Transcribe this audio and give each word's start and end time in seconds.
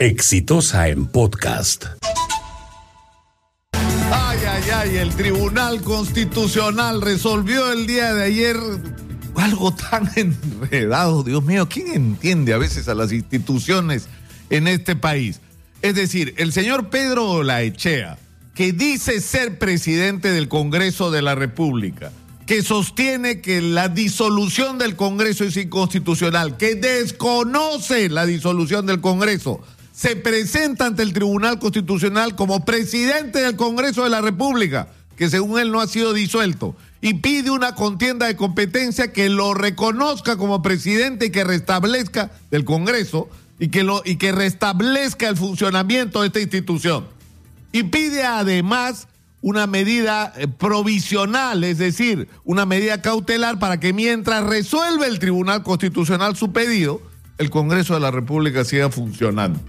Exitosa 0.00 0.88
en 0.88 1.04
podcast. 1.04 1.84
Ay, 3.74 4.38
ay, 4.48 4.62
ay, 4.74 4.96
el 4.96 5.10
Tribunal 5.10 5.82
Constitucional 5.82 7.02
resolvió 7.02 7.70
el 7.70 7.86
día 7.86 8.14
de 8.14 8.24
ayer 8.24 8.56
algo 9.36 9.74
tan 9.74 10.10
enredado, 10.16 11.22
Dios 11.22 11.44
mío, 11.44 11.68
¿quién 11.68 11.88
entiende 11.88 12.54
a 12.54 12.56
veces 12.56 12.88
a 12.88 12.94
las 12.94 13.12
instituciones 13.12 14.08
en 14.48 14.68
este 14.68 14.96
país? 14.96 15.42
Es 15.82 15.96
decir, 15.96 16.32
el 16.38 16.54
señor 16.54 16.88
Pedro 16.88 17.42
Laechea, 17.42 18.16
que 18.54 18.72
dice 18.72 19.20
ser 19.20 19.58
presidente 19.58 20.32
del 20.32 20.48
Congreso 20.48 21.10
de 21.10 21.20
la 21.20 21.34
República, 21.34 22.10
que 22.46 22.62
sostiene 22.62 23.42
que 23.42 23.60
la 23.60 23.90
disolución 23.90 24.78
del 24.78 24.96
Congreso 24.96 25.44
es 25.44 25.58
inconstitucional, 25.58 26.56
que 26.56 26.74
desconoce 26.74 28.08
la 28.08 28.24
disolución 28.24 28.86
del 28.86 29.02
Congreso, 29.02 29.60
se 30.00 30.16
presenta 30.16 30.86
ante 30.86 31.02
el 31.02 31.12
Tribunal 31.12 31.58
Constitucional 31.58 32.34
como 32.34 32.64
presidente 32.64 33.40
del 33.40 33.54
Congreso 33.54 34.02
de 34.02 34.08
la 34.08 34.22
República, 34.22 34.88
que 35.14 35.28
según 35.28 35.60
él 35.60 35.70
no 35.70 35.78
ha 35.78 35.86
sido 35.86 36.14
disuelto, 36.14 36.74
y 37.02 37.14
pide 37.14 37.50
una 37.50 37.74
contienda 37.74 38.26
de 38.26 38.34
competencia 38.34 39.12
que 39.12 39.28
lo 39.28 39.52
reconozca 39.52 40.38
como 40.38 40.62
presidente 40.62 41.26
y 41.26 41.30
que 41.30 41.44
restablezca 41.44 42.30
del 42.50 42.64
Congreso 42.64 43.28
y 43.58 43.68
que, 43.68 43.84
lo, 43.84 44.00
y 44.02 44.16
que 44.16 44.32
restablezca 44.32 45.28
el 45.28 45.36
funcionamiento 45.36 46.22
de 46.22 46.28
esta 46.28 46.40
institución. 46.40 47.06
Y 47.70 47.82
pide 47.82 48.24
además 48.24 49.06
una 49.42 49.66
medida 49.66 50.32
eh, 50.38 50.48
provisional, 50.48 51.62
es 51.62 51.76
decir, 51.76 52.26
una 52.44 52.64
medida 52.64 53.02
cautelar 53.02 53.58
para 53.58 53.80
que 53.80 53.92
mientras 53.92 54.44
resuelve 54.44 55.08
el 55.08 55.18
Tribunal 55.18 55.62
Constitucional 55.62 56.36
su 56.36 56.52
pedido, 56.52 57.02
el 57.36 57.50
Congreso 57.50 57.92
de 57.92 58.00
la 58.00 58.10
República 58.10 58.64
siga 58.64 58.88
funcionando. 58.88 59.60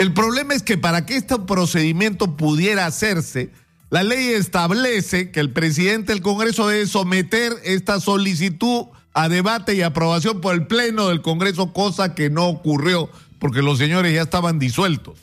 El 0.00 0.14
problema 0.14 0.54
es 0.54 0.62
que 0.62 0.78
para 0.78 1.04
que 1.04 1.14
este 1.14 1.38
procedimiento 1.40 2.34
pudiera 2.34 2.86
hacerse, 2.86 3.50
la 3.90 4.02
ley 4.02 4.28
establece 4.28 5.30
que 5.30 5.40
el 5.40 5.52
presidente 5.52 6.14
del 6.14 6.22
Congreso 6.22 6.66
debe 6.68 6.86
someter 6.86 7.52
esta 7.64 8.00
solicitud 8.00 8.86
a 9.12 9.28
debate 9.28 9.74
y 9.74 9.82
aprobación 9.82 10.40
por 10.40 10.54
el 10.54 10.66
Pleno 10.66 11.08
del 11.08 11.20
Congreso, 11.20 11.74
cosa 11.74 12.14
que 12.14 12.30
no 12.30 12.46
ocurrió 12.46 13.10
porque 13.38 13.60
los 13.60 13.76
señores 13.76 14.14
ya 14.14 14.22
estaban 14.22 14.58
disueltos. 14.58 15.18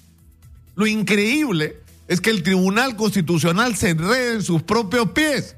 Lo 0.75 0.85
increíble 0.85 1.77
es 2.07 2.21
que 2.21 2.29
el 2.29 2.43
Tribunal 2.43 2.95
Constitucional 2.95 3.75
se 3.75 3.89
enrede 3.89 4.33
en 4.35 4.43
sus 4.43 4.61
propios 4.61 5.09
pies, 5.09 5.55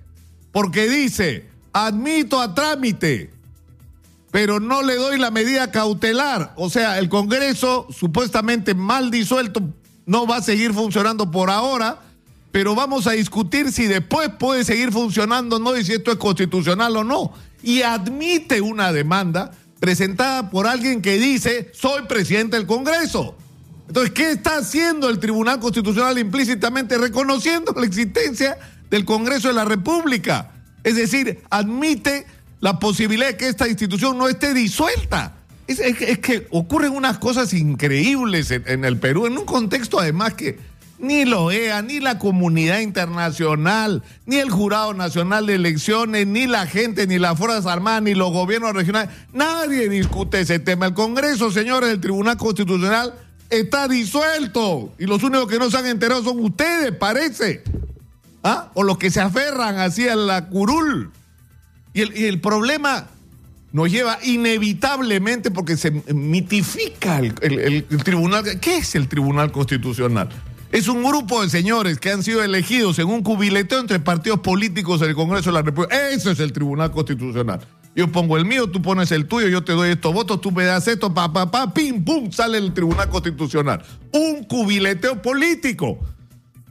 porque 0.54 0.88
dice, 0.88 1.50
admito 1.74 2.40
a 2.40 2.56
trámite 2.56 3.32
pero 4.32 4.60
no 4.60 4.82
le 4.82 4.96
doy 4.96 5.18
la 5.18 5.32
medida 5.32 5.72
cautelar. 5.72 6.54
O 6.56 6.70
sea, 6.70 7.00
el 7.00 7.10
Congreso, 7.10 7.88
supuestamente 7.92 8.76
mal 8.76 9.12
disuelto, 9.12 9.62
no 10.06 10.28
va 10.28 10.38
a 10.38 10.42
seguir 10.42 10.74
funcionando 10.74 11.32
por 11.32 11.50
ahora, 11.50 12.00
pero 12.52 12.76
vamos 12.76 13.08
a 13.08 13.12
discutir 13.12 13.72
si 13.72 13.86
después 13.86 14.30
puede 14.40 14.64
seguir 14.64 14.92
funcionando 14.92 15.58
o 15.58 15.60
no 15.60 15.78
y 15.78 15.84
si 15.84 15.94
esto 15.94 16.12
es 16.12 16.18
constitucional 16.18 16.96
o 16.98 17.04
no. 17.04 17.34
Y 17.62 17.82
admite 17.82 18.62
una 18.62 18.92
demanda 18.92 19.52
presentada 19.80 20.50
por 20.50 20.68
alguien 20.68 21.02
que 21.02 21.18
dice, 21.18 21.72
soy 21.74 22.04
presidente 22.04 22.58
del 22.58 22.68
Congreso. 22.68 23.36
Entonces, 23.88 24.14
¿qué 24.14 24.32
está 24.32 24.58
haciendo 24.58 25.10
el 25.10 25.20
Tribunal 25.20 25.60
Constitucional 25.60 26.18
implícitamente 26.20 26.98
reconociendo 26.98 27.74
la 27.76 27.86
existencia 27.86 28.58
del 28.90 29.04
Congreso 29.04 29.48
de 29.48 29.56
la 29.56 29.66
República? 29.66 30.52
Es 30.84 30.96
decir, 30.96 31.42
admite 31.50 32.26
la 32.60 32.80
posibilidad 32.80 33.28
de 33.28 33.38
que 33.38 33.48
esta 33.48 33.68
institución 33.68 34.18
no 34.18 34.28
esté 34.28 34.54
disuelta. 34.54 35.36
Es, 35.68 35.80
que 36.20 36.48
ocurren 36.50 36.94
unas 36.94 37.20
cosas 37.20 37.54
increíbles 37.54 38.50
en, 38.50 38.86
el 38.86 38.98
Perú, 38.98 39.28
en 39.28 39.38
un 39.38 39.46
contexto 39.46 40.00
además 40.00 40.34
que 40.34 40.58
ni 40.98 41.26
lo 41.26 41.46
OEA, 41.46 41.84
ni 41.84 42.00
la 42.00 42.18
comunidad 42.18 42.80
internacional, 42.80 44.04
ni 44.26 44.38
el 44.38 44.50
Jurado 44.50 44.96
Nacional 44.96 45.46
de 45.46 45.56
Elecciones, 45.56 46.26
ni 46.26 46.48
la 46.48 46.66
gente, 46.66 47.06
ni 47.06 47.20
las 47.20 47.38
Fuerzas 47.38 47.68
Armadas, 47.68 48.02
ni 48.02 48.16
los 48.16 48.34
gobiernos 48.34 48.74
regionales, 48.74 49.10
nadie 49.32 49.88
discute 49.90 50.42
ese 50.42 50.58
tema. 50.58 50.88
El 50.88 50.94
Congreso, 50.96 51.52
señores 51.52 51.90
del 51.90 52.02
Tribunal 52.02 52.38
Constitucional, 52.38 53.14
está 53.50 53.88
disuelto 53.88 54.92
y 54.98 55.06
los 55.06 55.24
únicos 55.24 55.48
que 55.48 55.60
no 55.60 55.70
se 55.70 55.78
han 55.78 55.86
enterado 55.86 56.24
son 56.24 56.40
ustedes, 56.44 56.92
parece. 56.94 57.64
¿Ah? 58.44 58.72
O 58.74 58.84
los 58.84 58.98
que 58.98 59.12
se 59.12 59.22
aferran 59.22 59.78
así 59.78 60.08
a 60.08 60.16
la 60.16 60.48
curul. 60.48 61.12
Y 62.00 62.26
el, 62.26 62.40
problema 62.40 63.08
nos 63.74 63.92
lleva 63.92 64.20
inevitablemente 64.24 65.52
porque 65.52 65.76
se 65.76 65.92
mitifica 66.14 67.20
el, 67.20 67.86
tribunal. 68.04 68.60
¿Qué 68.62 68.78
es 68.78 68.96
el 68.96 69.10
Tribunal 69.10 69.52
Constitucional? 69.52 70.30
Es 70.72 70.88
un 70.88 71.04
grupo 71.04 71.42
de 71.42 71.50
señores 71.50 72.00
que 72.00 72.12
han 72.12 72.24
sido 72.24 72.44
elegidos 72.44 73.00
en 73.00 73.08
un 73.08 73.22
cubileteo 73.22 73.80
entre 73.80 74.00
partidos 74.00 74.40
políticos 74.40 75.02
del 75.02 75.14
Congreso 75.16 75.50
de 75.50 75.56
la 75.56 75.62
República. 75.64 76.10
Eso 76.10 76.32
es 76.32 76.40
el 76.40 76.54
Tribunal 76.54 76.92
Constitucional. 76.92 77.60
Yo 77.96 78.10
pongo 78.10 78.38
el 78.38 78.46
mío, 78.46 78.70
tú 78.70 78.82
pones 78.82 79.12
el 79.12 79.28
tuyo, 79.28 79.50
yo 79.50 79.64
te 79.64 79.74
doy 79.74 79.90
estos 79.90 80.14
votos, 80.14 80.40
tú 80.40 80.52
me 80.52 80.64
das 80.64 80.88
esto, 80.88 81.14
pa, 81.14 81.34
pa, 81.34 81.52
pa, 81.52 81.74
pim, 81.74 82.06
pum, 82.06 82.32
sale 82.32 82.60
el 82.60 82.72
Tribunal 82.72 83.10
Constitucional. 83.10 83.84
Un 84.14 84.46
cubileteo 84.46 85.22
político. 85.22 86.00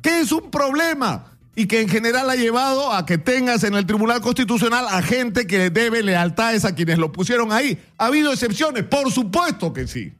¿Qué 0.00 0.21
es 0.21 0.33
un 0.33 0.50
problema? 0.50 1.38
Y 1.59 1.67
que 1.67 1.81
en 1.81 1.89
general 1.89 2.31
ha 2.31 2.37
llevado 2.37 2.93
a 2.93 3.05
que 3.05 3.19
tengas 3.19 3.65
en 3.65 3.75
el 3.75 3.85
Tribunal 3.85 4.21
Constitucional 4.21 4.87
a 4.89 5.03
gente 5.03 5.49
que 5.49 5.71
debe 5.71 6.05
lealtades 6.05 6.65
a 6.65 6.77
quienes 6.77 6.99
lo 6.99 7.11
pusieron 7.11 7.51
ahí. 7.51 7.83
¿Ha 7.99 8.07
habido 8.07 8.33
excepciones? 8.33 8.85
Por 8.85 9.11
supuesto 9.11 9.73
que 9.73 9.89
sí. 9.89 10.13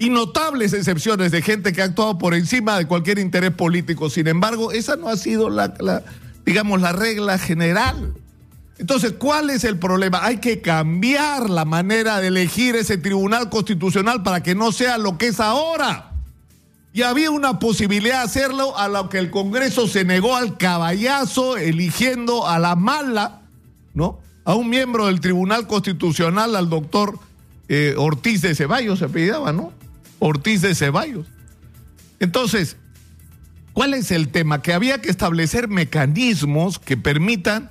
Y 0.00 0.10
notables 0.10 0.72
excepciones 0.72 1.30
de 1.30 1.42
gente 1.42 1.72
que 1.72 1.80
ha 1.80 1.84
actuado 1.84 2.18
por 2.18 2.34
encima 2.34 2.76
de 2.76 2.88
cualquier 2.88 3.20
interés 3.20 3.52
político. 3.52 4.10
Sin 4.10 4.26
embargo, 4.26 4.72
esa 4.72 4.96
no 4.96 5.08
ha 5.08 5.16
sido 5.16 5.48
la, 5.48 5.74
digamos, 6.44 6.80
la 6.80 6.90
regla 6.90 7.38
general. 7.38 8.12
Entonces, 8.78 9.12
¿cuál 9.12 9.48
es 9.48 9.62
el 9.62 9.78
problema? 9.78 10.24
Hay 10.24 10.38
que 10.38 10.60
cambiar 10.60 11.50
la 11.50 11.64
manera 11.64 12.18
de 12.18 12.26
elegir 12.26 12.74
ese 12.74 12.98
Tribunal 12.98 13.48
Constitucional 13.48 14.24
para 14.24 14.42
que 14.42 14.56
no 14.56 14.72
sea 14.72 14.98
lo 14.98 15.18
que 15.18 15.28
es 15.28 15.38
ahora. 15.38 16.11
Y 16.94 17.02
había 17.02 17.30
una 17.30 17.58
posibilidad 17.58 18.18
de 18.18 18.24
hacerlo 18.24 18.76
a 18.76 18.88
lo 18.88 19.08
que 19.08 19.18
el 19.18 19.30
Congreso 19.30 19.88
se 19.88 20.04
negó 20.04 20.36
al 20.36 20.58
caballazo, 20.58 21.56
eligiendo 21.56 22.46
a 22.46 22.58
la 22.58 22.76
mala, 22.76 23.42
¿no? 23.94 24.20
A 24.44 24.54
un 24.54 24.68
miembro 24.68 25.06
del 25.06 25.20
Tribunal 25.20 25.66
Constitucional, 25.66 26.54
al 26.54 26.68
doctor 26.68 27.18
eh, 27.68 27.94
Ortiz 27.96 28.42
de 28.42 28.54
Ceballos, 28.54 28.98
se 28.98 29.06
apellidaba, 29.06 29.52
¿no? 29.52 29.72
Ortiz 30.18 30.60
de 30.60 30.74
Ceballos. 30.74 31.26
Entonces, 32.20 32.76
¿cuál 33.72 33.94
es 33.94 34.10
el 34.10 34.28
tema? 34.28 34.60
Que 34.60 34.74
había 34.74 35.00
que 35.00 35.10
establecer 35.10 35.68
mecanismos 35.68 36.78
que 36.78 36.98
permitan 36.98 37.70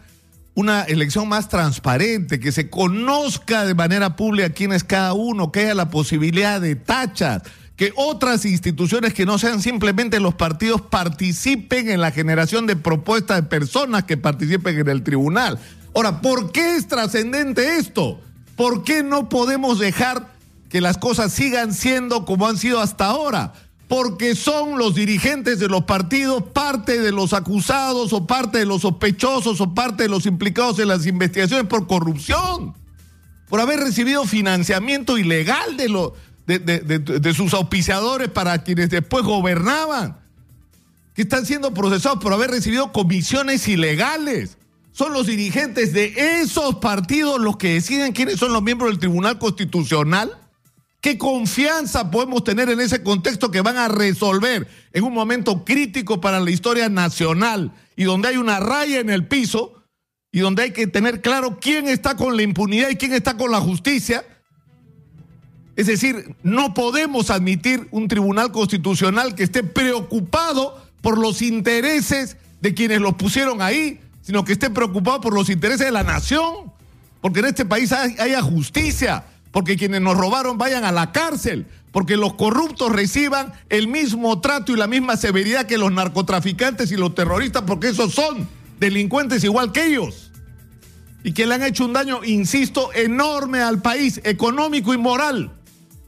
una 0.56 0.82
elección 0.84 1.30
más 1.30 1.48
transparente, 1.48 2.40
que 2.40 2.52
se 2.52 2.70
conozca 2.70 3.66
de 3.66 3.76
manera 3.76 4.16
pública 4.16 4.50
quién 4.50 4.74
es 4.74 4.84
cada 4.84 5.14
uno, 5.14 5.52
que 5.52 5.62
haya 5.62 5.76
la 5.76 5.90
posibilidad 5.90 6.60
de 6.60 6.76
tachas, 6.76 7.44
que 7.82 7.94
otras 7.96 8.46
instituciones 8.46 9.12
que 9.12 9.26
no 9.26 9.40
sean 9.40 9.60
simplemente 9.60 10.20
los 10.20 10.36
partidos 10.36 10.82
participen 10.82 11.90
en 11.90 12.00
la 12.00 12.12
generación 12.12 12.68
de 12.68 12.76
propuestas 12.76 13.38
de 13.38 13.50
personas 13.50 14.04
que 14.04 14.18
participen 14.18 14.78
en 14.78 14.88
el 14.88 15.02
tribunal. 15.02 15.58
Ahora, 15.96 16.22
¿por 16.22 16.52
qué 16.52 16.76
es 16.76 16.88
trascendente 16.88 17.78
esto? 17.78 18.22
¿Por 18.56 18.84
qué 18.84 19.02
no 19.02 19.30
podemos 19.30 19.80
dejar 19.80 20.32
que 20.70 20.80
las 20.80 21.00
cosas 21.00 21.34
sigan 21.34 21.74
siendo 21.74 22.24
como 22.24 22.48
han 22.48 22.60
sido 22.60 22.80
hasta 22.80 23.06
ahora? 23.06 23.54
Porque 23.88 24.36
son 24.36 24.78
los 24.78 24.94
dirigentes 24.94 25.58
de 25.58 25.68
los 25.68 25.86
partidos 25.86 26.44
parte 26.54 27.00
de 27.00 27.12
los 27.12 27.34
acusados 27.34 28.14
o 28.14 28.28
parte 28.28 28.60
de 28.60 28.68
los 28.68 28.82
sospechosos 28.84 29.60
o 29.60 29.74
parte 29.74 30.04
de 30.04 30.10
los 30.10 30.28
implicados 30.28 30.78
en 30.78 30.88
las 30.88 31.08
investigaciones 31.08 31.66
por 31.66 31.88
corrupción, 31.88 32.76
por 33.50 33.60
haber 33.60 33.80
recibido 33.80 34.24
financiamiento 34.26 35.18
ilegal 35.18 35.78
de 35.78 35.90
los 35.90 36.12
de, 36.46 37.34
sus 37.34 37.54
auspiciadores 37.54 38.30
para 38.30 38.64
quienes 38.64 38.90
después 38.90 39.24
gobernaban, 39.24 40.20
que 41.14 41.24
están 41.24 41.46
siendo 41.46 41.74
procesados 41.74 42.20
por 42.20 42.34
haber 42.34 42.52
recibido 42.52 42.92
comisiones 42.92 43.68
ilegales. 43.68 44.58
Son 44.92 45.14
los 45.14 45.28
dirigentes 45.28 45.94
de 45.94 46.42
esos 46.42 46.76
partidos 46.76 47.40
los 47.40 47.58
que 47.58 47.76
deciden 47.76 48.12
quiénes 48.12 48.38
son 48.38 48.52
los 48.52 48.62
miembros 48.62 48.92
del 48.92 49.00
Tribunal 49.00 49.40
Constitucional. 49.40 50.38
¿Qué 51.00 51.18
confianza 51.18 52.12
podemos 52.12 52.44
tener 52.44 52.70
en 52.70 52.80
ese 52.80 53.02
contexto 53.02 53.50
que 53.50 53.62
van 53.62 53.78
a 53.78 53.88
resolver 53.88 54.68
en 54.94 55.04
un 55.04 55.14
momento 55.14 55.66
crítico 55.66 56.22
para 56.22 56.40
la 56.40 56.52
historia 56.52 56.90
nacional 56.90 57.74
y 57.96 58.04
donde 58.04 58.28
hay 58.28 58.38
una 58.38 58.60
raya 58.60 59.00
en 59.00 59.10
el 59.10 59.28
piso 59.28 59.82
y 60.32 60.40
donde 60.40 60.64
hay 60.64 60.72
que 60.72 60.88
tener 60.88 61.22
claro 61.22 61.58
quién 61.60 61.88
está 61.88 62.16
con 62.16 62.36
la 62.36 62.44
impunidad 62.44 62.90
y 62.90 62.98
quién 62.98 63.14
está 63.14 63.36
con 63.36 63.52
la 63.52 63.60
justicia? 63.60 64.24
Es 65.82 65.88
decir, 65.88 66.36
no 66.44 66.76
podemos 66.76 67.32
admitir 67.32 67.88
un 67.90 68.08
tribunal 68.08 68.52
constitucional 68.52 69.34
que 69.34 69.42
esté 69.42 69.64
preocupado 69.64 70.80
por 71.02 71.18
los 71.18 71.42
intereses 71.42 72.38
de 72.62 72.76
quienes 72.76 73.02
los 73.02 73.16
pusieron 73.16 73.64
ahí, 73.64 74.00
sino 74.22 74.46
que 74.46 74.52
esté 74.52 74.70
preocupado 74.70 75.22
por 75.22 75.34
los 75.34 75.50
intereses 75.50 75.88
de 75.88 75.92
la 75.92 76.04
nación. 76.04 76.72
Porque 77.20 77.40
en 77.40 77.48
este 77.48 77.66
país 77.66 77.92
haya 77.94 78.44
justicia, 78.44 79.24
porque 79.52 79.76
quienes 79.76 80.02
nos 80.02 80.16
robaron 80.16 80.60
vayan 80.60 80.86
a 80.86 80.92
la 80.92 81.12
cárcel, 81.12 81.66
porque 81.92 82.16
los 82.16 82.36
corruptos 82.36 82.92
reciban 82.92 83.52
el 83.70 83.88
mismo 83.88 84.40
trato 84.40 84.74
y 84.74 84.78
la 84.78 84.86
misma 84.86 85.18
severidad 85.18 85.66
que 85.66 85.80
los 85.80 85.92
narcotraficantes 85.92 86.92
y 86.92 86.96
los 86.96 87.16
terroristas, 87.16 87.64
porque 87.66 87.90
esos 87.90 88.14
son 88.14 88.48
delincuentes 88.80 89.44
igual 89.44 89.72
que 89.72 89.88
ellos. 89.88 90.32
Y 91.24 91.34
que 91.34 91.48
le 91.48 91.56
han 91.56 91.64
hecho 91.64 91.86
un 91.86 91.94
daño, 91.94 92.24
insisto, 92.24 92.94
enorme 92.94 93.62
al 93.62 93.82
país, 93.82 94.22
económico 94.24 94.94
y 94.94 95.00
moral, 95.00 95.52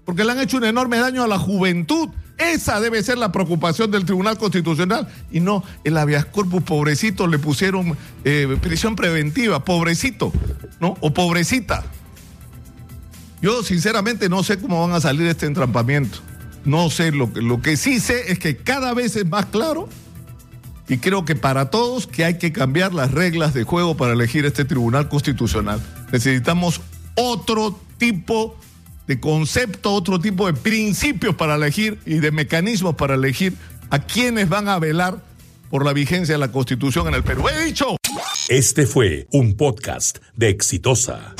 porque 0.05 0.23
le 0.23 0.31
han 0.31 0.39
hecho 0.39 0.57
un 0.57 0.65
enorme 0.65 0.97
daño 0.97 1.23
a 1.23 1.27
la 1.27 1.39
juventud. 1.39 2.09
Esa 2.37 2.79
debe 2.79 3.03
ser 3.03 3.17
la 3.17 3.31
preocupación 3.31 3.91
del 3.91 4.05
Tribunal 4.05 4.37
Constitucional 4.37 5.07
y 5.31 5.39
no 5.39 5.63
el 5.83 5.97
habeas 5.97 6.25
corpus 6.25 6.63
pobrecito 6.63 7.27
le 7.27 7.37
pusieron 7.37 7.95
eh, 8.23 8.57
prisión 8.59 8.95
preventiva, 8.95 9.63
pobrecito, 9.63 10.33
¿no? 10.79 10.97
O 10.99 11.13
pobrecita. 11.13 11.83
Yo 13.41 13.61
sinceramente 13.61 14.29
no 14.29 14.41
sé 14.41 14.57
cómo 14.57 14.81
van 14.81 14.95
a 14.95 15.01
salir 15.01 15.23
de 15.23 15.31
este 15.31 15.45
entrampamiento. 15.45 16.19
No 16.65 16.89
sé, 16.89 17.11
lo, 17.11 17.29
lo 17.35 17.61
que 17.61 17.77
sí 17.77 17.99
sé 17.99 18.31
es 18.31 18.39
que 18.39 18.57
cada 18.57 18.93
vez 18.93 19.15
es 19.15 19.27
más 19.27 19.45
claro 19.47 19.89
y 20.87 20.97
creo 20.97 21.25
que 21.25 21.35
para 21.35 21.69
todos 21.69 22.07
que 22.07 22.25
hay 22.25 22.37
que 22.37 22.51
cambiar 22.51 22.93
las 22.93 23.11
reglas 23.11 23.53
de 23.53 23.63
juego 23.63 23.95
para 23.95 24.13
elegir 24.13 24.45
este 24.45 24.65
Tribunal 24.65 25.07
Constitucional. 25.09 25.81
Necesitamos 26.11 26.81
otro 27.15 27.79
tipo 27.97 28.57
de 29.07 29.19
concepto, 29.19 29.93
otro 29.93 30.19
tipo 30.19 30.47
de 30.47 30.53
principios 30.53 31.35
para 31.35 31.55
elegir 31.55 31.99
y 32.05 32.15
de 32.15 32.31
mecanismos 32.31 32.95
para 32.95 33.15
elegir 33.15 33.53
a 33.89 33.99
quienes 33.99 34.49
van 34.49 34.69
a 34.69 34.79
velar 34.79 35.21
por 35.69 35.85
la 35.85 35.93
vigencia 35.93 36.35
de 36.35 36.39
la 36.39 36.51
Constitución 36.51 37.07
en 37.07 37.15
el 37.15 37.23
Perú. 37.23 37.45
He 37.47 37.65
dicho. 37.65 37.97
Este 38.49 38.85
fue 38.85 39.27
un 39.31 39.55
podcast 39.55 40.17
de 40.35 40.49
Exitosa. 40.49 41.35